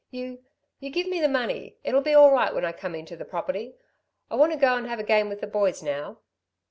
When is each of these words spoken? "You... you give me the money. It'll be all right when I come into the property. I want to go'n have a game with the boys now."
"You... 0.09 0.43
you 0.79 0.89
give 0.89 1.05
me 1.05 1.21
the 1.21 1.27
money. 1.27 1.77
It'll 1.83 2.01
be 2.01 2.15
all 2.15 2.31
right 2.31 2.55
when 2.55 2.65
I 2.65 2.71
come 2.71 2.95
into 2.95 3.15
the 3.15 3.23
property. 3.23 3.75
I 4.31 4.35
want 4.35 4.51
to 4.51 4.57
go'n 4.57 4.85
have 4.85 4.99
a 4.99 5.03
game 5.03 5.29
with 5.29 5.41
the 5.41 5.45
boys 5.45 5.83
now." 5.83 6.17